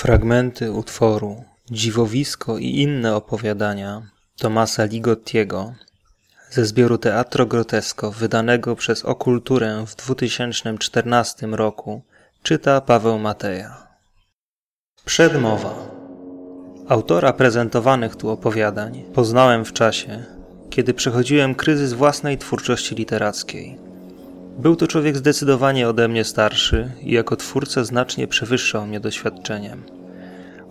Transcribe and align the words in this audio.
Fragmenty 0.00 0.72
utworu 0.72 1.44
Dziwowisko 1.70 2.58
i 2.58 2.66
inne 2.66 3.16
opowiadania 3.16 4.02
Tomasa 4.38 4.84
Ligottiego 4.84 5.74
ze 6.50 6.64
zbioru 6.64 6.98
Teatro 6.98 7.46
Grotesko 7.46 8.10
wydanego 8.10 8.76
przez 8.76 9.04
Okulturę 9.04 9.84
w 9.86 9.96
2014 9.96 11.46
roku 11.46 12.02
czyta 12.42 12.80
Paweł 12.80 13.18
Mateja. 13.18 13.86
Przedmowa 15.04 15.74
Autora 16.88 17.32
prezentowanych 17.32 18.16
tu 18.16 18.30
opowiadań 18.30 19.04
poznałem 19.14 19.64
w 19.64 19.72
czasie, 19.72 20.24
kiedy 20.70 20.94
przechodziłem 20.94 21.54
kryzys 21.54 21.92
własnej 21.92 22.38
twórczości 22.38 22.94
literackiej. 22.94 23.89
Był 24.60 24.76
to 24.76 24.86
człowiek 24.86 25.16
zdecydowanie 25.16 25.88
ode 25.88 26.08
mnie 26.08 26.24
starszy 26.24 26.90
i 27.02 27.12
jako 27.12 27.36
twórca 27.36 27.84
znacznie 27.84 28.26
przewyższał 28.28 28.86
mnie 28.86 29.00
doświadczeniem. 29.00 29.82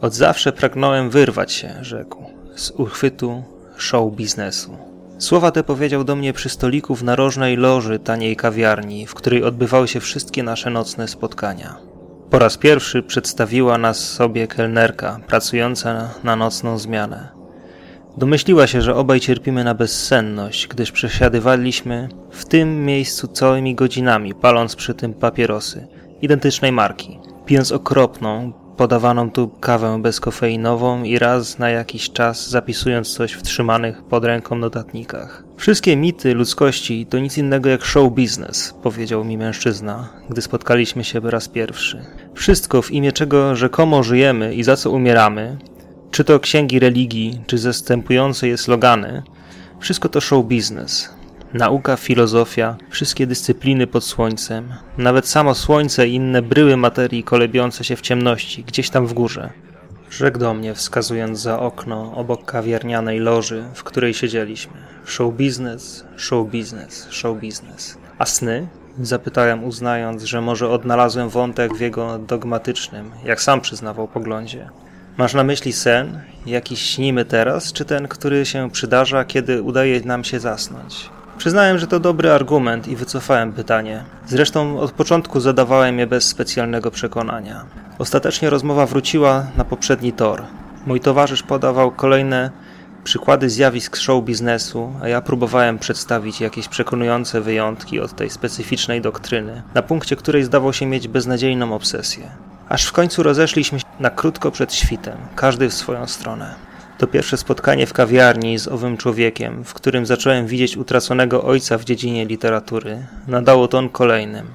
Od 0.01 0.13
zawsze 0.13 0.51
pragnąłem 0.51 1.09
wyrwać 1.09 1.51
się, 1.51 1.75
rzekł, 1.81 2.25
z 2.55 2.71
uchwytu 2.71 3.43
show 3.77 4.13
biznesu. 4.13 4.77
Słowa 5.17 5.51
te 5.51 5.63
powiedział 5.63 6.03
do 6.03 6.15
mnie 6.15 6.33
przy 6.33 6.49
stoliku 6.49 6.95
w 6.95 7.03
narożnej 7.03 7.57
loży 7.57 7.99
taniej 7.99 8.35
kawiarni, 8.35 9.07
w 9.07 9.13
której 9.13 9.43
odbywały 9.43 9.87
się 9.87 9.99
wszystkie 9.99 10.43
nasze 10.43 10.69
nocne 10.69 11.07
spotkania. 11.07 11.77
Po 12.29 12.39
raz 12.39 12.57
pierwszy 12.57 13.03
przedstawiła 13.03 13.77
nas 13.77 13.99
sobie 13.99 14.47
kelnerka, 14.47 15.19
pracująca 15.27 16.09
na 16.23 16.35
nocną 16.35 16.77
zmianę. 16.77 17.38
Domyśliła 18.17 18.67
się, 18.67 18.81
że 18.81 18.95
obaj 18.95 19.19
cierpimy 19.19 19.63
na 19.63 19.73
bezsenność, 19.73 20.67
gdyż 20.67 20.91
przesiadywaliśmy 20.91 22.09
w 22.31 22.45
tym 22.45 22.85
miejscu 22.85 23.27
całymi 23.27 23.75
godzinami, 23.75 24.33
paląc 24.33 24.75
przy 24.75 24.93
tym 24.93 25.13
papierosy 25.13 25.87
identycznej 26.21 26.71
marki, 26.71 27.19
pijąc 27.45 27.71
okropną, 27.71 28.53
podawaną 28.77 29.31
tu 29.31 29.47
kawę 29.47 30.01
bezkofeinową 30.01 31.03
i 31.03 31.19
raz 31.19 31.59
na 31.59 31.69
jakiś 31.69 32.11
czas 32.11 32.49
zapisując 32.49 33.13
coś 33.13 33.33
w 33.33 33.41
trzymanych 33.41 34.03
pod 34.03 34.25
ręką 34.25 34.55
notatnikach. 34.55 35.43
Wszystkie 35.57 35.97
mity 35.97 36.33
ludzkości 36.33 37.05
to 37.05 37.19
nic 37.19 37.37
innego 37.37 37.69
jak 37.69 37.85
show 37.85 38.13
business, 38.13 38.73
powiedział 38.83 39.25
mi 39.25 39.37
mężczyzna, 39.37 40.09
gdy 40.29 40.41
spotkaliśmy 40.41 41.03
się 41.03 41.21
po 41.21 41.29
raz 41.29 41.47
pierwszy. 41.47 42.05
Wszystko 42.33 42.81
w 42.81 42.91
imię 42.91 43.11
czego 43.11 43.55
rzekomo 43.55 44.03
żyjemy 44.03 44.55
i 44.55 44.63
za 44.63 44.75
co 44.75 44.91
umieramy, 44.91 45.57
czy 46.11 46.23
to 46.23 46.39
księgi 46.39 46.79
religii, 46.79 47.41
czy 47.47 47.57
zastępujące 47.57 48.47
je 48.47 48.57
slogany, 48.57 49.23
wszystko 49.79 50.09
to 50.09 50.21
show 50.21 50.45
business. 50.45 51.09
Nauka, 51.53 51.95
filozofia, 51.95 52.77
wszystkie 52.89 53.27
dyscypliny 53.27 53.87
pod 53.87 54.03
słońcem, 54.03 54.73
nawet 54.97 55.27
samo 55.27 55.55
słońce 55.55 56.07
i 56.07 56.13
inne 56.13 56.41
bryły 56.41 56.77
materii 56.77 57.23
kolebiące 57.23 57.83
się 57.83 57.95
w 57.95 58.01
ciemności, 58.01 58.63
gdzieś 58.63 58.89
tam 58.89 59.07
w 59.07 59.13
górze. 59.13 59.49
Rzekł 60.09 60.39
do 60.39 60.53
mnie, 60.53 60.73
wskazując 60.75 61.39
za 61.39 61.59
okno 61.59 62.13
obok 62.15 62.45
kawiarnianej 62.45 63.19
loży, 63.19 63.63
w 63.73 63.83
której 63.83 64.13
siedzieliśmy. 64.13 64.73
Show 65.05 65.33
business, 65.33 66.05
show 66.15 66.47
business, 66.47 67.07
show 67.09 67.37
business. 67.37 67.97
A 68.17 68.25
sny? 68.25 68.67
Zapytałem, 69.01 69.63
uznając, 69.63 70.23
że 70.23 70.41
może 70.41 70.69
odnalazłem 70.69 71.29
wątek 71.29 71.73
w 71.73 71.79
jego 71.79 72.19
dogmatycznym, 72.19 73.11
jak 73.25 73.41
sam 73.41 73.61
przyznawał, 73.61 74.07
poglądzie. 74.07 74.69
Masz 75.19 75.33
na 75.33 75.43
myśli 75.43 75.73
sen, 75.73 76.21
jaki 76.45 76.75
śnimy 76.75 77.25
teraz, 77.25 77.73
czy 77.73 77.85
ten, 77.85 78.07
który 78.07 78.45
się 78.45 78.71
przydarza, 78.71 79.25
kiedy 79.25 79.61
udaje 79.61 80.01
nam 80.01 80.23
się 80.23 80.39
zasnąć? 80.39 81.09
Przyznałem, 81.37 81.77
że 81.79 81.87
to 81.87 81.99
dobry 81.99 82.31
argument 82.31 82.87
i 82.87 82.95
wycofałem 82.95 83.53
pytanie. 83.53 84.03
Zresztą 84.27 84.79
od 84.79 84.91
początku 84.91 85.39
zadawałem 85.39 85.99
je 85.99 86.07
bez 86.07 86.27
specjalnego 86.27 86.91
przekonania. 86.91 87.65
Ostatecznie 87.97 88.49
rozmowa 88.49 88.85
wróciła 88.85 89.45
na 89.57 89.65
poprzedni 89.65 90.13
tor. 90.13 90.43
Mój 90.85 90.99
towarzysz 90.99 91.43
podawał 91.43 91.91
kolejne 91.91 92.51
przykłady 93.03 93.49
zjawisk 93.49 93.97
show 93.97 94.23
biznesu, 94.23 94.93
a 95.01 95.07
ja 95.07 95.21
próbowałem 95.21 95.79
przedstawić 95.79 96.41
jakieś 96.41 96.67
przekonujące 96.67 97.41
wyjątki 97.41 97.99
od 97.99 98.15
tej 98.15 98.29
specyficznej 98.29 99.01
doktryny, 99.01 99.61
na 99.73 99.81
punkcie 99.81 100.15
której 100.15 100.43
zdawał 100.43 100.73
się 100.73 100.85
mieć 100.85 101.07
beznadziejną 101.07 101.73
obsesję. 101.73 102.29
Aż 102.69 102.85
w 102.85 102.91
końcu 102.91 103.23
rozeszliśmy 103.23 103.79
się 103.79 103.85
na 103.99 104.09
krótko 104.09 104.51
przed 104.51 104.73
świtem, 104.73 105.17
każdy 105.35 105.69
w 105.69 105.73
swoją 105.73 106.07
stronę. 106.07 106.55
To 106.97 107.07
pierwsze 107.07 107.37
spotkanie 107.37 107.87
w 107.87 107.93
kawiarni 107.93 108.59
z 108.59 108.67
owym 108.67 108.97
człowiekiem, 108.97 109.63
w 109.63 109.73
którym 109.73 110.05
zacząłem 110.05 110.47
widzieć 110.47 110.77
utraconego 110.77 111.43
ojca 111.43 111.77
w 111.77 111.85
dziedzinie 111.85 112.25
literatury, 112.25 113.05
nadało 113.27 113.67
ton 113.67 113.89
kolejnym. 113.89 114.47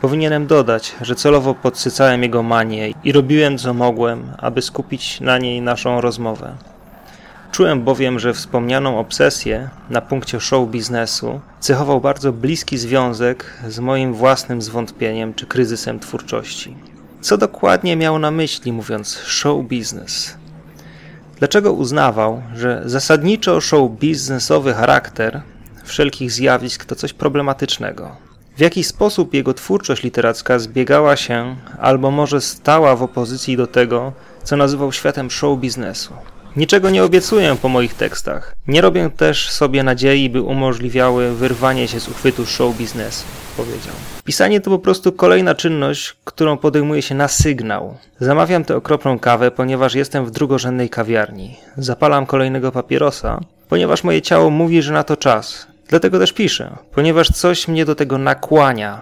Powinienem 0.00 0.46
dodać, 0.46 0.94
że 1.00 1.14
celowo 1.14 1.54
podsycałem 1.54 2.22
jego 2.22 2.42
manię 2.42 2.94
i 3.04 3.12
robiłem 3.12 3.58
co 3.58 3.74
mogłem, 3.74 4.32
aby 4.38 4.62
skupić 4.62 5.20
na 5.20 5.38
niej 5.38 5.62
naszą 5.62 6.00
rozmowę. 6.00 6.56
Czułem 7.52 7.82
bowiem, 7.82 8.18
że 8.18 8.34
wspomnianą 8.34 8.98
obsesję 8.98 9.68
na 9.90 10.00
punkcie 10.00 10.40
show 10.40 10.68
biznesu 10.68 11.40
cechował 11.60 12.00
bardzo 12.00 12.32
bliski 12.32 12.78
związek 12.78 13.58
z 13.68 13.78
moim 13.78 14.14
własnym 14.14 14.62
zwątpieniem 14.62 15.34
czy 15.34 15.46
kryzysem 15.46 16.00
twórczości. 16.00 16.91
Co 17.22 17.38
dokładnie 17.38 17.96
miał 17.96 18.18
na 18.18 18.30
myśli, 18.30 18.72
mówiąc 18.72 19.18
show 19.18 19.64
business? 19.64 20.34
Dlaczego 21.38 21.72
uznawał, 21.72 22.42
że 22.54 22.82
zasadniczo 22.84 23.60
show 23.60 23.90
biznesowy 23.90 24.74
charakter 24.74 25.42
wszelkich 25.84 26.32
zjawisk 26.32 26.84
to 26.84 26.94
coś 26.94 27.12
problematycznego? 27.12 28.16
W 28.56 28.60
jaki 28.60 28.84
sposób 28.84 29.34
jego 29.34 29.54
twórczość 29.54 30.02
literacka 30.02 30.58
zbiegała 30.58 31.16
się, 31.16 31.56
albo 31.78 32.10
może 32.10 32.40
stała 32.40 32.96
w 32.96 33.02
opozycji 33.02 33.56
do 33.56 33.66
tego, 33.66 34.12
co 34.42 34.56
nazywał 34.56 34.92
światem 34.92 35.30
show 35.30 35.58
biznesu? 35.58 36.14
Niczego 36.56 36.90
nie 36.90 37.04
obiecuję 37.04 37.56
po 37.62 37.68
moich 37.68 37.94
tekstach. 37.94 38.56
Nie 38.68 38.80
robię 38.80 39.10
też 39.16 39.50
sobie 39.50 39.82
nadziei, 39.82 40.30
by 40.30 40.42
umożliwiały 40.42 41.34
wyrwanie 41.34 41.88
się 41.88 42.00
z 42.00 42.08
uchwytu 42.08 42.46
show 42.46 42.76
biznesu, 42.76 43.24
powiedział. 43.56 43.94
Pisanie 44.24 44.60
to 44.60 44.70
po 44.70 44.78
prostu 44.78 45.12
kolejna 45.12 45.54
czynność, 45.54 46.16
którą 46.24 46.56
podejmuję 46.56 47.02
się 47.02 47.14
na 47.14 47.28
sygnał. 47.28 47.96
Zamawiam 48.20 48.64
tę 48.64 48.76
okropną 48.76 49.18
kawę, 49.18 49.50
ponieważ 49.50 49.94
jestem 49.94 50.26
w 50.26 50.30
drugorzędnej 50.30 50.90
kawiarni. 50.90 51.56
Zapalam 51.76 52.26
kolejnego 52.26 52.72
papierosa, 52.72 53.40
ponieważ 53.68 54.04
moje 54.04 54.22
ciało 54.22 54.50
mówi, 54.50 54.82
że 54.82 54.92
na 54.92 55.04
to 55.04 55.16
czas. 55.16 55.66
Dlatego 55.88 56.18
też 56.18 56.32
piszę, 56.32 56.76
ponieważ 56.94 57.28
coś 57.28 57.68
mnie 57.68 57.84
do 57.84 57.94
tego 57.94 58.18
nakłania 58.18 59.00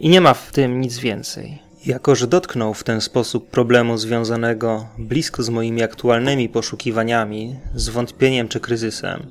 i 0.00 0.08
nie 0.08 0.20
ma 0.20 0.34
w 0.34 0.52
tym 0.52 0.80
nic 0.80 0.98
więcej. 0.98 1.58
Jako, 1.86 2.14
że 2.14 2.26
dotknął 2.26 2.74
w 2.74 2.84
ten 2.84 3.00
sposób 3.00 3.50
problemu 3.50 3.98
związanego 3.98 4.86
blisko 4.98 5.42
z 5.42 5.48
moimi 5.48 5.82
aktualnymi 5.82 6.48
poszukiwaniami, 6.48 7.56
zwątpieniem 7.74 8.48
czy 8.48 8.60
kryzysem, 8.60 9.26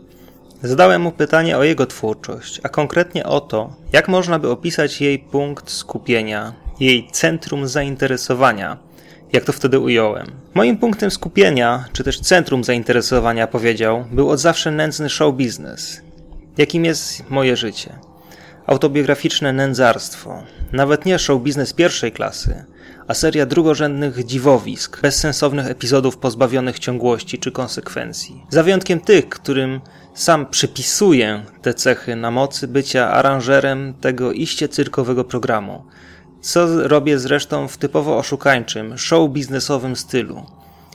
zadałem 0.63 1.01
mu 1.01 1.11
pytanie 1.11 1.57
o 1.57 1.63
jego 1.63 1.85
twórczość, 1.85 2.59
a 2.63 2.69
konkretnie 2.69 3.25
o 3.25 3.41
to, 3.41 3.75
jak 3.93 4.07
można 4.07 4.39
by 4.39 4.49
opisać 4.49 5.01
jej 5.01 5.19
punkt 5.19 5.69
skupienia, 5.69 6.53
jej 6.79 7.07
centrum 7.11 7.67
zainteresowania, 7.67 8.77
jak 9.33 9.43
to 9.43 9.53
wtedy 9.53 9.79
ująłem. 9.79 10.27
Moim 10.53 10.77
punktem 10.77 11.11
skupienia, 11.11 11.85
czy 11.93 12.03
też 12.03 12.19
centrum 12.19 12.63
zainteresowania, 12.63 13.47
powiedział, 13.47 14.05
był 14.11 14.29
od 14.29 14.39
zawsze 14.39 14.71
nędzny 14.71 15.09
show 15.09 15.35
business, 15.35 16.01
jakim 16.57 16.85
jest 16.85 17.29
moje 17.29 17.55
życie 17.55 18.10
autobiograficzne 18.67 19.53
nędzarstwo, 19.53 20.43
nawet 20.71 21.05
nie 21.05 21.19
show 21.19 21.41
biznes 21.41 21.73
pierwszej 21.73 22.11
klasy, 22.11 22.65
a 23.07 23.13
seria 23.13 23.45
drugorzędnych 23.45 24.25
dziwowisk, 24.25 25.01
bezsensownych 25.01 25.67
epizodów 25.67 26.17
pozbawionych 26.17 26.79
ciągłości 26.79 27.39
czy 27.39 27.51
konsekwencji. 27.51 28.45
Za 28.49 28.63
wyjątkiem 28.63 28.99
tych, 28.99 29.29
którym 29.29 29.81
sam 30.13 30.45
przypisuję 30.45 31.45
te 31.61 31.73
cechy 31.73 32.15
na 32.15 32.31
mocy 32.31 32.67
bycia 32.67 33.11
aranżerem 33.11 33.93
tego 34.01 34.31
iście 34.31 34.69
cyrkowego 34.69 35.23
programu, 35.23 35.85
co 36.41 36.87
robię 36.87 37.19
zresztą 37.19 37.67
w 37.67 37.77
typowo 37.77 38.17
oszukańczym, 38.17 38.97
show 38.97 39.31
biznesowym 39.31 39.95
stylu 39.95 40.45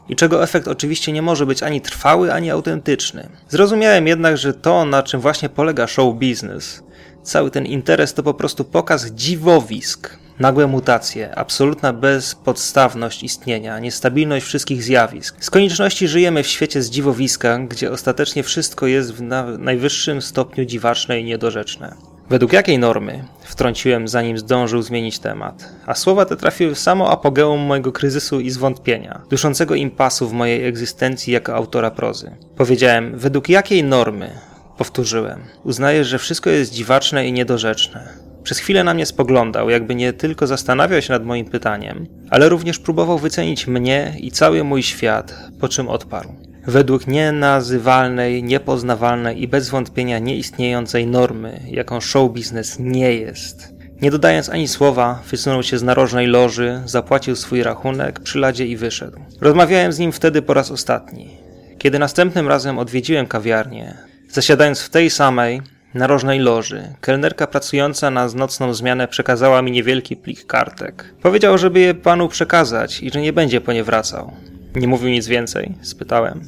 i 0.09 0.17
czego 0.17 0.43
efekt 0.43 0.69
oczywiście 0.69 1.13
nie 1.13 1.23
może 1.23 1.47
być 1.47 1.63
ani 1.63 1.81
trwały, 1.81 2.33
ani 2.33 2.51
autentyczny. 2.51 3.29
Zrozumiałem 3.49 4.07
jednak, 4.07 4.37
że 4.37 4.55
to, 4.55 4.85
na 4.85 5.03
czym 5.03 5.21
właśnie 5.21 5.49
polega 5.49 5.87
show 5.87 6.15
business, 6.15 6.83
Cały 7.27 7.51
ten 7.51 7.67
interes 7.67 8.15
to 8.15 8.23
po 8.23 8.35
prostu 8.35 8.65
pokaz 8.65 9.07
dziwowisk, 9.07 10.11
nagłe 10.39 10.67
mutacje, 10.67 11.35
absolutna 11.35 11.93
bezpodstawność 11.93 13.23
istnienia, 13.23 13.79
niestabilność 13.79 14.47
wszystkich 14.47 14.83
zjawisk. 14.83 15.37
Z 15.41 15.51
konieczności 15.51 16.09
żyjemy 16.09 16.43
w 16.43 16.47
świecie 16.47 16.83
z 16.83 16.91
dziwowiska, 16.91 17.59
gdzie 17.59 17.93
ostatecznie 17.93 18.43
wszystko 18.43 18.87
jest 18.87 19.15
w 19.15 19.23
najwyższym 19.59 20.23
stopniu 20.23 20.65
dziwaczne 20.65 21.21
i 21.21 21.25
niedorzeczne. 21.25 21.95
Według 22.31 22.53
jakiej 22.53 22.79
normy? 22.79 23.25
Wtrąciłem, 23.45 24.09
zanim 24.09 24.39
zdążył 24.39 24.83
zmienić 24.83 25.19
temat. 25.19 25.69
A 25.87 25.95
słowa 25.95 26.25
te 26.25 26.37
trafiły 26.37 26.75
w 26.75 26.79
samo 26.79 27.11
apogeum 27.11 27.61
mojego 27.61 27.93
kryzysu 27.93 28.41
i 28.41 28.51
zwątpienia, 28.51 29.23
duszącego 29.31 29.75
impasu 29.75 30.29
w 30.29 30.33
mojej 30.33 30.67
egzystencji 30.67 31.33
jako 31.33 31.55
autora 31.55 31.91
prozy. 31.91 32.37
Powiedziałem, 32.57 33.19
według 33.19 33.49
jakiej 33.49 33.85
normy? 33.85 34.31
Powtórzyłem. 34.79 35.41
Uznaję, 35.65 36.05
że 36.05 36.19
wszystko 36.19 36.51
jest 36.51 36.73
dziwaczne 36.73 37.27
i 37.27 37.33
niedorzeczne. 37.33 38.09
Przez 38.43 38.59
chwilę 38.59 38.85
na 38.85 38.95
mnie 38.95 39.07
spoglądał, 39.07 39.71
jakby 39.71 39.95
nie 39.95 40.13
tylko 40.13 40.47
zastanawiał 40.47 41.03
się 41.03 41.13
nad 41.13 41.25
moim 41.25 41.47
pytaniem, 41.47 42.07
ale 42.31 42.49
również 42.49 42.79
próbował 42.79 43.19
wycenić 43.19 43.67
mnie 43.67 44.15
i 44.19 44.31
cały 44.31 44.65
mój 44.65 44.83
świat, 44.83 45.35
po 45.61 45.69
czym 45.69 45.89
odparł. 45.89 46.29
Według 46.67 47.07
nienazywalnej, 47.07 48.43
niepoznawalnej 48.43 49.43
i 49.43 49.49
bez 49.49 49.69
wątpienia 49.69 50.19
nieistniejącej 50.19 51.07
normy, 51.07 51.61
jaką 51.71 52.01
show 52.01 52.33
biznes 52.33 52.77
nie 52.79 53.15
jest. 53.15 53.75
Nie 54.03 54.11
dodając 54.11 54.49
ani 54.49 54.69
słowa, 54.69 55.23
wysunął 55.31 55.63
się 55.63 55.79
z 55.79 55.83
narożnej 55.83 56.27
loży, 56.27 56.83
zapłacił 56.85 57.37
swój 57.37 57.63
rachunek 57.63 58.21
przy 58.21 58.39
ladzie 58.39 58.67
i 58.67 58.77
wyszedł. 58.77 59.21
Rozmawiałem 59.41 59.93
z 59.93 59.99
nim 59.99 60.13
wtedy 60.13 60.43
po 60.43 60.55
raz 60.55 60.71
ostatni. 60.71 61.37
Kiedy 61.79 61.99
następnym 61.99 62.49
razem 62.49 62.79
odwiedziłem 62.79 63.27
kawiarnię, 63.27 63.95
zasiadając 64.29 64.81
w 64.81 64.91
tej 64.91 65.11
samej, 65.11 65.63
narożnej 65.95 66.39
loży, 66.39 66.83
kelnerka 67.01 67.47
pracująca 67.47 68.11
na 68.11 68.29
nocną 68.29 68.75
zmianę 68.75 69.09
przekazała 69.09 69.63
mi 69.63 69.71
niewielki 69.71 70.17
plik 70.17 70.47
kartek. 70.47 71.15
Powiedział, 71.23 71.59
żeby 71.59 71.81
je 71.81 71.95
panu 71.95 72.29
przekazać 72.29 73.03
i 73.03 73.11
że 73.11 73.21
nie 73.21 73.33
będzie 73.33 73.61
po 73.61 73.73
nie 73.73 73.85
wracał. 73.85 74.33
Nie 74.75 74.89
mówił 74.89 75.09
nic 75.09 75.27
więcej? 75.27 75.75
spytałem. 75.83 76.41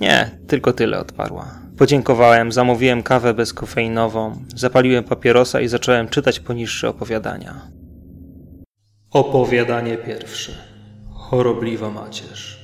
Nie, 0.00 0.30
tylko 0.46 0.72
tyle 0.72 0.98
odparła. 0.98 1.66
Podziękowałem, 1.78 2.52
zamówiłem 2.52 3.02
kawę 3.02 3.34
bezkofeinową, 3.34 4.44
zapaliłem 4.54 5.04
papierosa 5.04 5.60
i 5.60 5.68
zacząłem 5.68 6.08
czytać 6.08 6.40
poniższe 6.40 6.88
opowiadania. 6.88 7.54
Opowiadanie 9.10 9.96
pierwsze. 9.96 10.52
Chorobliwa 11.14 11.90
macierz. 11.90 12.55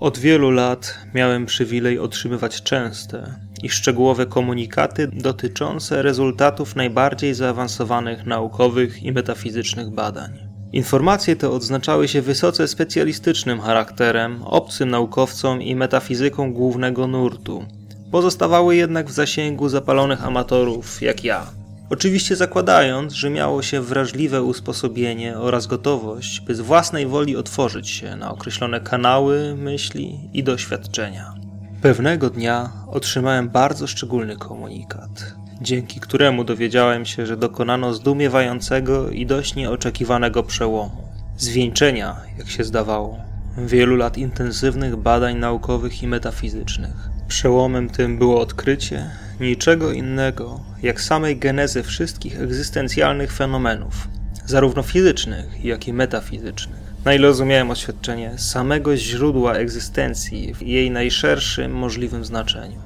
Od 0.00 0.18
wielu 0.18 0.50
lat 0.50 0.98
miałem 1.14 1.46
przywilej 1.46 1.98
otrzymywać 1.98 2.62
częste 2.62 3.34
i 3.62 3.68
szczegółowe 3.68 4.26
komunikaty 4.26 5.08
dotyczące 5.12 6.02
rezultatów 6.02 6.76
najbardziej 6.76 7.34
zaawansowanych 7.34 8.26
naukowych 8.26 9.02
i 9.02 9.12
metafizycznych 9.12 9.90
badań. 9.90 10.30
Informacje 10.72 11.36
te 11.36 11.50
odznaczały 11.50 12.08
się 12.08 12.22
wysoce 12.22 12.68
specjalistycznym 12.68 13.60
charakterem, 13.60 14.42
obcym 14.42 14.90
naukowcom 14.90 15.62
i 15.62 15.76
metafizyką 15.76 16.52
głównego 16.52 17.06
nurtu. 17.06 17.64
Pozostawały 18.10 18.76
jednak 18.76 19.06
w 19.08 19.12
zasięgu 19.12 19.68
zapalonych 19.68 20.24
amatorów 20.24 21.02
jak 21.02 21.24
ja. 21.24 21.59
Oczywiście 21.90 22.36
zakładając, 22.36 23.12
że 23.12 23.30
miało 23.30 23.62
się 23.62 23.80
wrażliwe 23.80 24.42
usposobienie 24.42 25.38
oraz 25.38 25.66
gotowość, 25.66 26.40
by 26.40 26.54
z 26.54 26.60
własnej 26.60 27.06
woli 27.06 27.36
otworzyć 27.36 27.88
się 27.88 28.16
na 28.16 28.30
określone 28.30 28.80
kanały 28.80 29.56
myśli 29.56 30.20
i 30.32 30.44
doświadczenia. 30.44 31.34
Pewnego 31.82 32.30
dnia 32.30 32.72
otrzymałem 32.86 33.48
bardzo 33.48 33.86
szczególny 33.86 34.36
komunikat 34.36 35.40
dzięki 35.60 36.00
któremu 36.00 36.44
dowiedziałem 36.44 37.06
się, 37.06 37.26
że 37.26 37.36
dokonano 37.36 37.94
zdumiewającego 37.94 39.10
i 39.10 39.26
dość 39.26 39.54
nieoczekiwanego 39.54 40.42
przełomu. 40.42 41.08
Zwieńczenia, 41.36 42.16
jak 42.38 42.50
się 42.50 42.64
zdawało, 42.64 43.18
wielu 43.58 43.96
lat 43.96 44.18
intensywnych 44.18 44.96
badań 44.96 45.36
naukowych 45.36 46.02
i 46.02 46.08
metafizycznych. 46.08 47.10
Przełomem 47.28 47.90
tym 47.90 48.18
było 48.18 48.40
odkrycie 48.40 49.10
niczego 49.40 49.92
innego, 49.92 50.60
jak 50.82 51.00
samej 51.00 51.36
genezy 51.36 51.82
wszystkich 51.82 52.40
egzystencjalnych 52.40 53.32
fenomenów, 53.32 54.08
zarówno 54.46 54.82
fizycznych, 54.82 55.64
jak 55.64 55.88
i 55.88 55.92
metafizycznych. 55.92 56.80
Na 57.04 57.14
ile 57.14 57.28
rozumiałem 57.28 57.70
oświadczenie 57.70 58.38
samego 58.38 58.96
źródła 58.96 59.54
egzystencji 59.54 60.54
w 60.54 60.62
jej 60.62 60.90
najszerszym 60.90 61.72
możliwym 61.72 62.24
znaczeniu. 62.24 62.80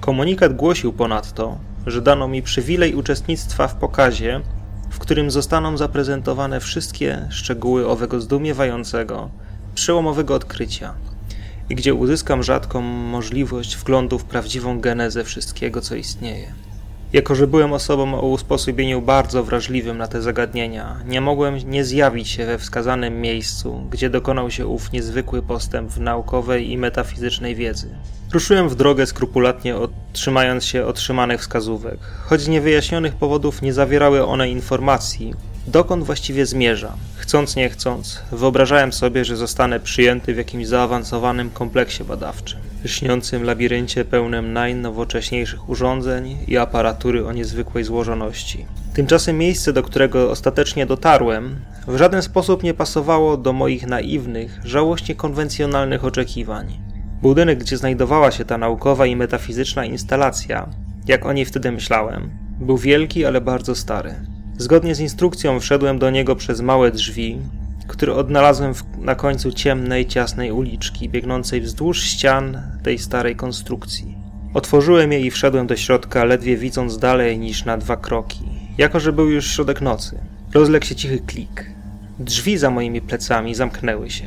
Komunikat 0.00 0.56
głosił 0.56 0.92
ponadto, 0.92 1.58
że 1.86 2.02
dano 2.02 2.28
mi 2.28 2.42
przywilej 2.42 2.94
uczestnictwa 2.94 3.68
w 3.68 3.74
pokazie, 3.74 4.40
w 4.90 4.98
którym 4.98 5.30
zostaną 5.30 5.76
zaprezentowane 5.76 6.60
wszystkie 6.60 7.28
szczegóły 7.30 7.88
owego 7.88 8.20
zdumiewającego, 8.20 9.30
przełomowego 9.74 10.34
odkrycia 10.34 10.94
i 11.70 11.74
gdzie 11.74 11.94
uzyskam 11.94 12.42
rzadką 12.42 12.80
możliwość 12.80 13.76
wglądu 13.76 14.18
w 14.18 14.24
prawdziwą 14.24 14.80
genezę 14.80 15.24
wszystkiego, 15.24 15.80
co 15.80 15.94
istnieje. 15.94 16.54
Jako, 17.12 17.34
że 17.34 17.46
byłem 17.46 17.72
osobą 17.72 18.14
o 18.14 18.26
usposobieniu 18.26 19.02
bardzo 19.02 19.44
wrażliwym 19.44 19.98
na 19.98 20.08
te 20.08 20.22
zagadnienia, 20.22 20.96
nie 21.06 21.20
mogłem 21.20 21.58
nie 21.70 21.84
zjawić 21.84 22.28
się 22.28 22.46
we 22.46 22.58
wskazanym 22.58 23.20
miejscu, 23.20 23.86
gdzie 23.90 24.10
dokonał 24.10 24.50
się 24.50 24.66
ów 24.66 24.92
niezwykły 24.92 25.42
postęp 25.42 25.90
w 25.90 26.00
naukowej 26.00 26.70
i 26.70 26.78
metafizycznej 26.78 27.54
wiedzy. 27.54 27.88
Ruszyłem 28.32 28.68
w 28.68 28.74
drogę 28.74 29.06
skrupulatnie 29.06 29.74
trzymając 30.12 30.64
się 30.64 30.86
otrzymanych 30.86 31.40
wskazówek, 31.40 31.98
choć 32.24 32.40
z 32.40 32.48
niewyjaśnionych 32.48 33.14
powodów 33.14 33.62
nie 33.62 33.72
zawierały 33.72 34.26
one 34.26 34.50
informacji, 34.50 35.34
dokąd 35.66 36.04
właściwie 36.04 36.46
zmierzam. 36.46 36.96
Chcąc 37.32 37.56
nie 37.56 37.68
chcąc, 37.68 38.22
wyobrażałem 38.32 38.92
sobie, 38.92 39.24
że 39.24 39.36
zostanę 39.36 39.80
przyjęty 39.80 40.34
w 40.34 40.36
jakimś 40.36 40.66
zaawansowanym 40.66 41.50
kompleksie 41.50 42.04
badawczym, 42.04 42.60
lśniącym 42.84 43.44
labiryncie 43.44 44.04
pełnym 44.04 44.52
najnowocześniejszych 44.52 45.68
urządzeń 45.68 46.38
i 46.48 46.56
aparatury 46.56 47.26
o 47.26 47.32
niezwykłej 47.32 47.84
złożoności. 47.84 48.66
Tymczasem 48.94 49.38
miejsce, 49.38 49.72
do 49.72 49.82
którego 49.82 50.30
ostatecznie 50.30 50.86
dotarłem, 50.86 51.56
w 51.86 51.96
żaden 51.96 52.22
sposób 52.22 52.62
nie 52.62 52.74
pasowało 52.74 53.36
do 53.36 53.52
moich 53.52 53.86
naiwnych, 53.86 54.60
żałośnie 54.64 55.14
konwencjonalnych 55.14 56.04
oczekiwań. 56.04 56.80
Budynek, 57.22 57.58
gdzie 57.58 57.76
znajdowała 57.76 58.30
się 58.30 58.44
ta 58.44 58.58
naukowa 58.58 59.06
i 59.06 59.16
metafizyczna 59.16 59.84
instalacja, 59.84 60.68
jak 61.06 61.26
o 61.26 61.32
niej 61.32 61.44
wtedy 61.44 61.72
myślałem, 61.72 62.30
był 62.60 62.78
wielki, 62.78 63.24
ale 63.24 63.40
bardzo 63.40 63.74
stary. 63.74 64.31
Zgodnie 64.58 64.94
z 64.94 65.00
instrukcją 65.00 65.60
wszedłem 65.60 65.98
do 65.98 66.10
niego 66.10 66.36
przez 66.36 66.60
małe 66.60 66.90
drzwi, 66.90 67.38
które 67.88 68.14
odnalazłem 68.14 68.74
w, 68.74 68.84
na 68.98 69.14
końcu 69.14 69.52
ciemnej, 69.52 70.06
ciasnej 70.06 70.52
uliczki, 70.52 71.08
biegnącej 71.08 71.60
wzdłuż 71.60 72.02
ścian 72.02 72.62
tej 72.82 72.98
starej 72.98 73.36
konstrukcji. 73.36 74.16
Otworzyłem 74.54 75.12
je 75.12 75.20
i 75.20 75.30
wszedłem 75.30 75.66
do 75.66 75.76
środka, 75.76 76.24
ledwie 76.24 76.56
widząc 76.56 76.98
dalej 76.98 77.38
niż 77.38 77.64
na 77.64 77.78
dwa 77.78 77.96
kroki, 77.96 78.40
jako 78.78 79.00
że 79.00 79.12
był 79.12 79.30
już 79.30 79.46
środek 79.46 79.80
nocy. 79.80 80.18
Rozległ 80.54 80.86
się 80.86 80.94
cichy 80.94 81.18
klik. 81.18 81.70
Drzwi 82.18 82.58
za 82.58 82.70
moimi 82.70 83.00
plecami 83.00 83.54
zamknęły 83.54 84.10
się. 84.10 84.24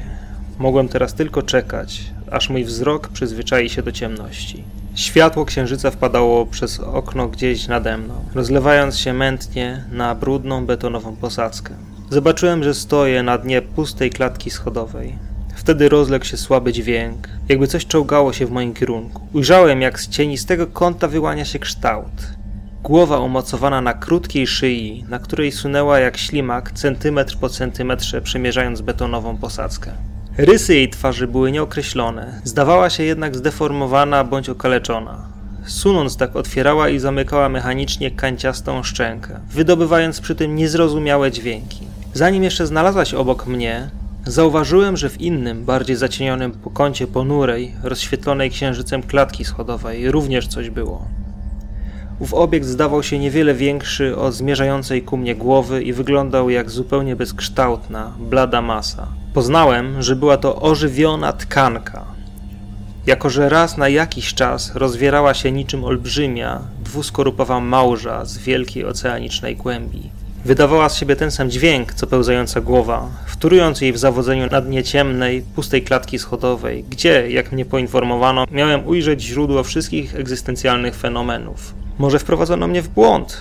Mogłem 0.59 0.87
teraz 0.87 1.13
tylko 1.13 1.41
czekać, 1.41 2.03
aż 2.31 2.49
mój 2.49 2.63
wzrok 2.63 3.07
przyzwyczai 3.07 3.69
się 3.69 3.83
do 3.83 3.91
ciemności. 3.91 4.63
Światło 4.95 5.45
księżyca 5.45 5.91
wpadało 5.91 6.45
przez 6.45 6.79
okno 6.79 7.27
gdzieś 7.27 7.67
nade 7.67 7.97
mną, 7.97 8.13
rozlewając 8.35 8.97
się 8.97 9.13
mętnie 9.13 9.83
na 9.91 10.15
brudną 10.15 10.65
betonową 10.65 11.15
posadzkę. 11.15 11.73
Zobaczyłem, 12.09 12.63
że 12.63 12.73
stoję 12.73 13.23
na 13.23 13.37
dnie 13.37 13.61
pustej 13.61 14.09
klatki 14.09 14.49
schodowej. 14.49 15.15
Wtedy 15.55 15.89
rozległ 15.89 16.25
się 16.25 16.37
słaby 16.37 16.73
dźwięk, 16.73 17.29
jakby 17.49 17.67
coś 17.67 17.85
czołgało 17.85 18.33
się 18.33 18.45
w 18.45 18.51
moim 18.51 18.73
kierunku. 18.73 19.27
Ujrzałem, 19.33 19.81
jak 19.81 19.99
z 19.99 20.09
cienistego 20.09 20.67
kąta 20.67 21.07
wyłania 21.07 21.45
się 21.45 21.59
kształt. 21.59 22.35
Głowa 22.83 23.19
umocowana 23.19 23.81
na 23.81 23.93
krótkiej 23.93 24.47
szyi, 24.47 25.05
na 25.09 25.19
której 25.19 25.51
sunęła 25.51 25.99
jak 25.99 26.17
ślimak 26.17 26.71
centymetr 26.71 27.37
po 27.37 27.49
centymetrze, 27.49 28.21
przemierzając 28.21 28.81
betonową 28.81 29.37
posadzkę. 29.37 29.91
Rysy 30.37 30.75
jej 30.75 30.89
twarzy 30.89 31.27
były 31.27 31.51
nieokreślone, 31.51 32.41
zdawała 32.43 32.89
się 32.89 33.03
jednak 33.03 33.35
zdeformowana 33.35 34.23
bądź 34.23 34.49
okaleczona. 34.49 35.27
Sunąc 35.65 36.17
tak 36.17 36.35
otwierała 36.35 36.89
i 36.89 36.99
zamykała 36.99 37.49
mechanicznie 37.49 38.11
kanciastą 38.11 38.83
szczękę, 38.83 39.39
wydobywając 39.51 40.21
przy 40.21 40.35
tym 40.35 40.55
niezrozumiałe 40.55 41.31
dźwięki. 41.31 41.79
Zanim 42.13 42.43
jeszcze 42.43 42.67
znalazła 42.67 43.05
się 43.05 43.17
obok 43.17 43.47
mnie, 43.47 43.89
zauważyłem, 44.25 44.97
że 44.97 45.09
w 45.09 45.21
innym, 45.21 45.65
bardziej 45.65 45.95
zacienionym 45.95 46.51
kącie 46.73 47.07
ponurej, 47.07 47.73
rozświetlonej 47.83 48.49
księżycem 48.49 49.03
klatki 49.03 49.45
schodowej 49.45 50.11
również 50.11 50.47
coś 50.47 50.69
było. 50.69 51.05
Ów 52.19 52.33
obiekt 52.33 52.65
zdawał 52.65 53.03
się 53.03 53.19
niewiele 53.19 53.53
większy 53.53 54.17
od 54.17 54.33
zmierzającej 54.33 55.01
ku 55.01 55.17
mnie 55.17 55.35
głowy 55.35 55.83
i 55.83 55.93
wyglądał 55.93 56.49
jak 56.49 56.69
zupełnie 56.69 57.15
bezkształtna, 57.15 58.13
blada 58.19 58.61
masa. 58.61 59.07
Poznałem, 59.35 60.01
że 60.01 60.15
była 60.15 60.37
to 60.37 60.61
ożywiona 60.61 61.33
tkanka. 61.33 62.05
Jako, 63.07 63.29
że 63.29 63.49
raz 63.49 63.77
na 63.77 63.89
jakiś 63.89 64.33
czas 64.33 64.75
rozwierała 64.75 65.33
się 65.33 65.51
niczym 65.51 65.83
olbrzymia, 65.83 66.61
dwuskorupowa 66.83 67.59
małża 67.59 68.25
z 68.25 68.37
wielkiej 68.37 68.85
oceanicznej 68.85 69.55
głębi. 69.55 70.09
Wydawała 70.45 70.89
z 70.89 70.97
siebie 70.97 71.15
ten 71.15 71.31
sam 71.31 71.49
dźwięk, 71.49 71.93
co 71.93 72.07
pełzająca 72.07 72.61
głowa, 72.61 73.09
wtórując 73.27 73.81
jej 73.81 73.93
w 73.93 73.97
zawodzeniu 73.97 74.47
na 74.51 74.61
dnie 74.61 74.83
ciemnej, 74.83 75.43
pustej 75.55 75.83
klatki 75.83 76.19
schodowej, 76.19 76.83
gdzie, 76.89 77.31
jak 77.31 77.51
mnie 77.51 77.65
poinformowano, 77.65 78.45
miałem 78.51 78.87
ujrzeć 78.87 79.21
źródło 79.21 79.63
wszystkich 79.63 80.15
egzystencjalnych 80.15 80.95
fenomenów. 80.95 81.73
Może 81.97 82.19
wprowadzono 82.19 82.67
mnie 82.67 82.81
w 82.81 82.89
błąd, 82.89 83.37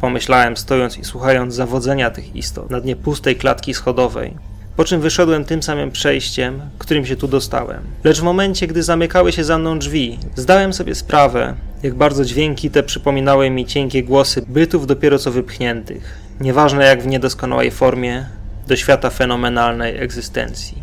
pomyślałem 0.00 0.56
stojąc 0.56 0.98
i 0.98 1.04
słuchając 1.04 1.54
zawodzenia 1.54 2.10
tych 2.10 2.36
istot 2.36 2.70
na 2.70 2.80
dnie 2.80 2.96
pustej 2.96 3.36
klatki 3.36 3.74
schodowej 3.74 4.34
po 4.78 4.84
czym 4.84 5.00
wyszedłem 5.00 5.44
tym 5.44 5.62
samym 5.62 5.90
przejściem, 5.90 6.60
którym 6.78 7.06
się 7.06 7.16
tu 7.16 7.28
dostałem. 7.28 7.82
Lecz 8.04 8.20
w 8.20 8.22
momencie, 8.22 8.66
gdy 8.66 8.82
zamykały 8.82 9.32
się 9.32 9.44
za 9.44 9.58
mną 9.58 9.78
drzwi, 9.78 10.18
zdałem 10.36 10.72
sobie 10.72 10.94
sprawę, 10.94 11.54
Jak 11.82 11.94
bardzo 11.94 12.24
dźwięki 12.24 12.70
te 12.70 12.82
przypominały 12.82 13.50
mi 13.50 13.66
cienkie 13.66 14.02
głosy 14.02 14.42
bytów 14.48 14.86
dopiero 14.86 15.18
co 15.18 15.30
wypchniętych, 15.30 16.18
nieważne 16.40 16.84
jak 16.84 17.02
w 17.02 17.06
niedoskonałej 17.06 17.70
formie, 17.70 18.26
do 18.66 18.76
świata 18.76 19.10
fenomenalnej 19.10 19.98
egzystencji. 19.98 20.82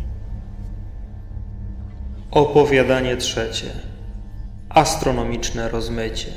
Opowiadanie 2.30 3.16
trzecie. 3.16 3.66
Astronomiczne 4.68 5.68
rozmycie. 5.68 6.32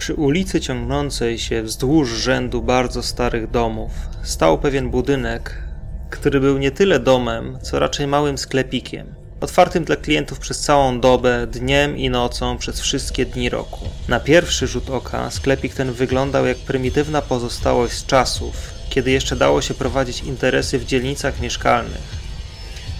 Przy 0.00 0.14
ulicy 0.14 0.60
ciągnącej 0.60 1.38
się 1.38 1.62
wzdłuż 1.62 2.08
rzędu 2.10 2.62
bardzo 2.62 3.02
starych 3.02 3.50
domów 3.50 3.90
stał 4.22 4.58
pewien 4.58 4.90
budynek, 4.90 5.62
który 6.10 6.40
był 6.40 6.58
nie 6.58 6.70
tyle 6.70 7.00
domem, 7.00 7.58
co 7.62 7.78
raczej 7.78 8.06
małym 8.06 8.38
sklepikiem, 8.38 9.14
otwartym 9.40 9.84
dla 9.84 9.96
klientów 9.96 10.38
przez 10.38 10.60
całą 10.60 11.00
dobę, 11.00 11.46
dniem 11.46 11.98
i 11.98 12.10
nocą, 12.10 12.58
przez 12.58 12.80
wszystkie 12.80 13.26
dni 13.26 13.48
roku. 13.48 13.80
Na 14.08 14.20
pierwszy 14.20 14.66
rzut 14.66 14.90
oka 14.90 15.30
sklepik 15.30 15.74
ten 15.74 15.92
wyglądał 15.92 16.46
jak 16.46 16.58
prymitywna 16.58 17.22
pozostałość 17.22 17.94
z 17.94 18.06
czasów, 18.06 18.54
kiedy 18.90 19.10
jeszcze 19.10 19.36
dało 19.36 19.62
się 19.62 19.74
prowadzić 19.74 20.22
interesy 20.22 20.78
w 20.78 20.84
dzielnicach 20.84 21.40
mieszkalnych. 21.40 22.20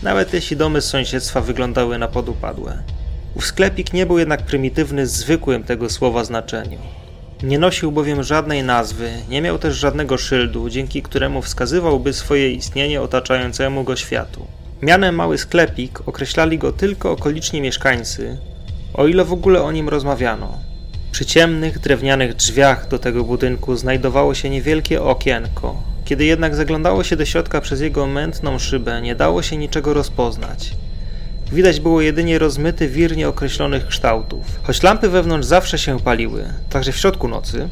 Nawet 0.02 0.34
jeśli 0.34 0.56
domy 0.56 0.80
z 0.80 0.84
sąsiedztwa 0.84 1.40
wyglądały 1.40 1.98
na 1.98 2.08
podupadłe. 2.08 2.82
Ów 3.34 3.46
sklepik 3.46 3.92
nie 3.92 4.06
był 4.06 4.18
jednak 4.18 4.42
prymitywny 4.42 5.06
w 5.06 5.08
zwykłym 5.08 5.64
tego 5.64 5.90
słowa 5.90 6.24
znaczeniu. 6.24 6.78
Nie 7.42 7.58
nosił 7.58 7.92
bowiem 7.92 8.22
żadnej 8.22 8.62
nazwy, 8.62 9.10
nie 9.28 9.42
miał 9.42 9.58
też 9.58 9.76
żadnego 9.76 10.18
szyldu, 10.18 10.68
dzięki 10.68 11.02
któremu 11.02 11.42
wskazywałby 11.42 12.12
swoje 12.12 12.50
istnienie 12.50 13.02
otaczającemu 13.02 13.84
go 13.84 13.96
światu. 13.96 14.46
Mianem 14.82 15.14
mały 15.14 15.38
sklepik 15.38 16.08
określali 16.08 16.58
go 16.58 16.72
tylko 16.72 17.10
okoliczni 17.10 17.60
mieszkańcy, 17.60 18.38
o 18.94 19.06
ile 19.06 19.24
w 19.24 19.32
ogóle 19.32 19.62
o 19.62 19.72
nim 19.72 19.88
rozmawiano. 19.88 20.58
Przy 21.12 21.26
ciemnych, 21.26 21.78
drewnianych 21.78 22.34
drzwiach 22.34 22.88
do 22.88 22.98
tego 22.98 23.24
budynku 23.24 23.76
znajdowało 23.76 24.34
się 24.34 24.50
niewielkie 24.50 25.02
okienko. 25.02 25.82
Kiedy 26.04 26.24
jednak 26.24 26.54
zaglądało 26.54 27.04
się 27.04 27.16
do 27.16 27.24
środka 27.24 27.60
przez 27.60 27.80
jego 27.80 28.06
mętną 28.06 28.58
szybę, 28.58 29.02
nie 29.02 29.14
dało 29.14 29.42
się 29.42 29.56
niczego 29.56 29.94
rozpoznać. 29.94 30.70
Widać 31.52 31.80
było 31.80 32.00
jedynie 32.00 32.38
rozmyty 32.38 32.88
wir 32.88 33.16
nieokreślonych 33.16 33.86
kształtów. 33.86 34.46
Choć 34.62 34.82
lampy 34.82 35.08
wewnątrz 35.08 35.46
zawsze 35.46 35.78
się 35.78 36.00
paliły, 36.00 36.44
także 36.68 36.92
w 36.92 36.96
środku 36.96 37.28
nocy, 37.28 37.68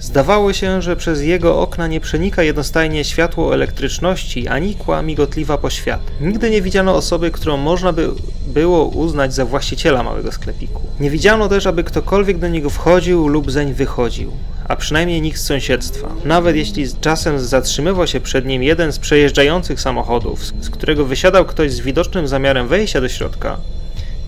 zdawało 0.00 0.52
się, 0.52 0.82
że 0.82 0.96
przez 0.96 1.22
jego 1.22 1.60
okna 1.60 1.86
nie 1.86 2.00
przenika 2.00 2.42
jednostajnie 2.42 3.04
światło 3.04 3.54
elektryczności 3.54 4.48
ani 4.48 4.74
kła 4.74 5.02
migotliwa 5.02 5.58
poświat. 5.58 6.00
Nigdy 6.20 6.50
nie 6.50 6.62
widziano 6.62 6.94
osoby, 6.94 7.30
którą 7.30 7.56
można 7.56 7.92
by 7.92 8.08
było 8.46 8.84
uznać 8.84 9.34
za 9.34 9.44
właściciela 9.44 10.02
małego 10.02 10.32
sklepiku. 10.32 10.82
Nie 11.00 11.10
widziano 11.10 11.48
też, 11.48 11.66
aby 11.66 11.84
ktokolwiek 11.84 12.38
do 12.38 12.48
niego 12.48 12.70
wchodził 12.70 13.28
lub 13.28 13.50
zeń 13.50 13.74
wychodził 13.74 14.32
a 14.68 14.76
przynajmniej 14.76 15.22
nikt 15.22 15.40
z 15.40 15.44
sąsiedztwa. 15.44 16.08
Nawet 16.24 16.56
jeśli 16.56 16.84
czasem 17.00 17.40
zatrzymywał 17.40 18.06
się 18.06 18.20
przed 18.20 18.46
nim 18.46 18.62
jeden 18.62 18.92
z 18.92 18.98
przejeżdżających 18.98 19.80
samochodów, 19.80 20.44
z 20.44 20.70
którego 20.70 21.04
wysiadał 21.04 21.44
ktoś 21.44 21.72
z 21.72 21.80
widocznym 21.80 22.28
zamiarem 22.28 22.68
wejścia 22.68 23.00
do 23.00 23.08
środka, 23.08 23.56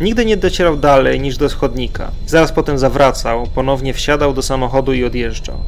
nigdy 0.01 0.25
nie 0.25 0.37
docierał 0.37 0.77
dalej 0.77 1.21
niż 1.21 1.37
do 1.37 1.49
schodnika. 1.49 2.11
Zaraz 2.27 2.53
potem 2.53 2.79
zawracał, 2.79 3.47
ponownie 3.55 3.95
wsiadał 3.95 4.33
do 4.33 4.43
samochodu 4.43 4.93
i 4.93 5.05
odjeżdżał. 5.05 5.59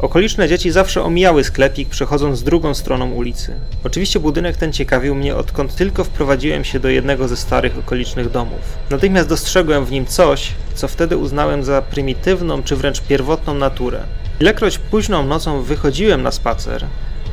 Okoliczne 0.00 0.48
dzieci 0.48 0.70
zawsze 0.70 1.02
omijały 1.02 1.44
sklepik, 1.44 1.88
przechodząc 1.88 2.42
drugą 2.42 2.74
stroną 2.74 3.10
ulicy. 3.10 3.54
Oczywiście 3.84 4.20
budynek 4.20 4.56
ten 4.56 4.72
ciekawił 4.72 5.14
mnie, 5.14 5.36
odkąd 5.36 5.74
tylko 5.74 6.04
wprowadziłem 6.04 6.64
się 6.64 6.80
do 6.80 6.88
jednego 6.88 7.28
ze 7.28 7.36
starych 7.36 7.78
okolicznych 7.78 8.30
domów. 8.30 8.60
Natychmiast 8.90 9.28
dostrzegłem 9.28 9.84
w 9.84 9.90
nim 9.90 10.06
coś, 10.06 10.52
co 10.74 10.88
wtedy 10.88 11.16
uznałem 11.16 11.64
za 11.64 11.82
prymitywną 11.82 12.62
czy 12.62 12.76
wręcz 12.76 13.00
pierwotną 13.00 13.54
naturę. 13.54 14.00
Ilekroć 14.40 14.78
późną 14.78 15.26
nocą 15.26 15.62
wychodziłem 15.62 16.22
na 16.22 16.30
spacer, 16.30 16.84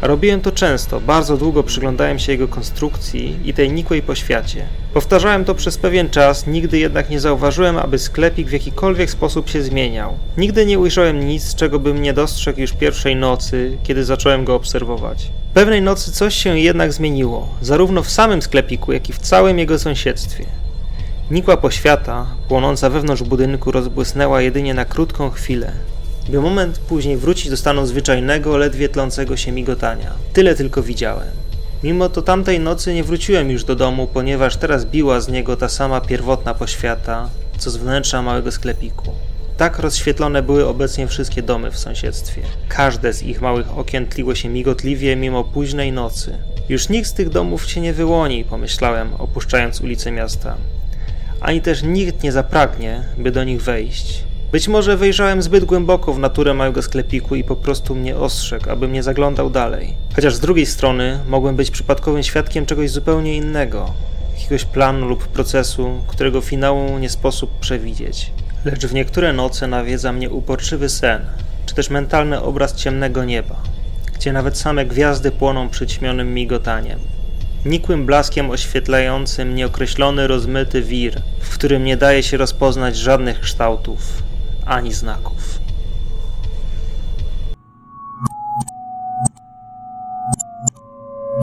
Robiłem 0.01 0.41
to 0.41 0.51
często, 0.51 1.01
bardzo 1.01 1.37
długo 1.37 1.63
przyglądałem 1.63 2.19
się 2.19 2.31
jego 2.31 2.47
konstrukcji 2.47 3.39
i 3.45 3.53
tej 3.53 3.71
nikłej 3.71 4.01
poświacie. 4.01 4.65
Powtarzałem 4.93 5.45
to 5.45 5.55
przez 5.55 5.77
pewien 5.77 6.09
czas, 6.09 6.47
nigdy 6.47 6.79
jednak 6.79 7.09
nie 7.09 7.19
zauważyłem, 7.19 7.77
aby 7.77 7.99
sklepik 7.99 8.47
w 8.47 8.51
jakikolwiek 8.51 9.11
sposób 9.11 9.49
się 9.49 9.61
zmieniał. 9.61 10.13
Nigdy 10.37 10.65
nie 10.65 10.79
ujrzałem 10.79 11.27
nic, 11.27 11.55
czego 11.55 11.79
bym 11.79 12.01
nie 12.01 12.13
dostrzegł 12.13 12.59
już 12.59 12.73
pierwszej 12.73 13.15
nocy, 13.15 13.77
kiedy 13.83 14.05
zacząłem 14.05 14.45
go 14.45 14.55
obserwować. 14.55 15.31
Pewnej 15.53 15.81
nocy 15.81 16.11
coś 16.11 16.35
się 16.35 16.59
jednak 16.59 16.93
zmieniło, 16.93 17.49
zarówno 17.61 18.03
w 18.03 18.09
samym 18.09 18.41
sklepiku, 18.41 18.91
jak 18.91 19.09
i 19.09 19.13
w 19.13 19.19
całym 19.19 19.59
jego 19.59 19.79
sąsiedztwie. 19.79 20.45
Nikła 21.31 21.57
poświata, 21.57 22.25
płonąca 22.47 22.89
wewnątrz 22.89 23.23
budynku, 23.23 23.71
rozbłysnęła 23.71 24.41
jedynie 24.41 24.73
na 24.73 24.85
krótką 24.85 25.29
chwilę, 25.29 25.71
by 26.29 26.41
moment 26.41 26.79
później 26.79 27.17
wrócić 27.17 27.49
do 27.49 27.57
stanu 27.57 27.85
zwyczajnego, 27.85 28.57
ledwie 28.57 28.89
tlącego 28.89 29.37
się 29.37 29.51
migotania. 29.51 30.11
Tyle 30.33 30.55
tylko 30.55 30.83
widziałem. 30.83 31.27
Mimo 31.83 32.09
to 32.09 32.21
tamtej 32.21 32.59
nocy 32.59 32.93
nie 32.93 33.03
wróciłem 33.03 33.51
już 33.51 33.63
do 33.63 33.75
domu, 33.75 34.07
ponieważ 34.13 34.57
teraz 34.57 34.85
biła 34.85 35.21
z 35.21 35.27
niego 35.27 35.57
ta 35.57 35.69
sama 35.69 36.01
pierwotna 36.01 36.53
poświata, 36.53 37.29
co 37.57 37.71
z 37.71 37.77
wnętrza 37.77 38.21
małego 38.21 38.51
sklepiku. 38.51 39.11
Tak 39.57 39.79
rozświetlone 39.79 40.41
były 40.41 40.67
obecnie 40.67 41.07
wszystkie 41.07 41.41
domy 41.41 41.71
w 41.71 41.79
sąsiedztwie. 41.79 42.41
Każde 42.67 43.13
z 43.13 43.23
ich 43.23 43.41
małych 43.41 43.77
okien 43.77 44.05
tliło 44.05 44.35
się 44.35 44.49
migotliwie 44.49 45.15
mimo 45.15 45.43
późnej 45.43 45.91
nocy. 45.91 46.37
Już 46.69 46.89
nikt 46.89 47.09
z 47.09 47.13
tych 47.13 47.29
domów 47.29 47.69
się 47.69 47.81
nie 47.81 47.93
wyłoni, 47.93 48.43
pomyślałem, 48.43 49.13
opuszczając 49.17 49.81
ulicę 49.81 50.11
miasta. 50.11 50.57
Ani 51.41 51.61
też 51.61 51.83
nikt 51.83 52.23
nie 52.23 52.31
zapragnie, 52.31 53.03
by 53.17 53.31
do 53.31 53.43
nich 53.43 53.61
wejść. 53.61 54.24
Być 54.51 54.67
może 54.67 54.97
wejrzałem 54.97 55.41
zbyt 55.41 55.65
głęboko 55.65 56.13
w 56.13 56.19
naturę 56.19 56.53
małego 56.53 56.81
sklepiku 56.81 57.35
i 57.35 57.43
po 57.43 57.55
prostu 57.55 57.95
mnie 57.95 58.17
ostrzegł, 58.17 58.69
abym 58.69 58.93
nie 58.93 59.03
zaglądał 59.03 59.49
dalej. 59.49 59.93
Chociaż 60.15 60.35
z 60.35 60.39
drugiej 60.39 60.65
strony 60.65 61.19
mogłem 61.27 61.55
być 61.55 61.71
przypadkowym 61.71 62.23
świadkiem 62.23 62.65
czegoś 62.65 62.89
zupełnie 62.89 63.35
innego, 63.35 63.93
jakiegoś 64.35 64.65
planu 64.65 65.07
lub 65.07 65.27
procesu, 65.27 66.01
którego 66.07 66.41
finału 66.41 66.97
nie 66.97 67.09
sposób 67.09 67.59
przewidzieć. 67.59 68.31
Lecz 68.65 68.85
w 68.85 68.93
niektóre 68.93 69.33
noce 69.33 69.67
nawiedza 69.67 70.11
mnie 70.11 70.29
uporczywy 70.29 70.89
sen, 70.89 71.21
czy 71.65 71.75
też 71.75 71.89
mentalny 71.89 72.41
obraz 72.41 72.75
ciemnego 72.75 73.23
nieba, 73.23 73.55
gdzie 74.15 74.33
nawet 74.33 74.57
same 74.57 74.85
gwiazdy 74.85 75.31
płoną 75.31 75.69
przyćmionym 75.69 76.33
migotaniem 76.33 76.99
nikłym 77.65 78.05
blaskiem 78.05 78.49
oświetlającym 78.49 79.55
nieokreślony, 79.55 80.27
rozmyty 80.27 80.81
wir, 80.81 81.21
w 81.39 81.49
którym 81.49 81.83
nie 81.83 81.97
daje 81.97 82.23
się 82.23 82.37
rozpoznać 82.37 82.97
żadnych 82.97 83.39
kształtów, 83.39 84.23
ani 84.65 84.93
znaków. 84.93 85.64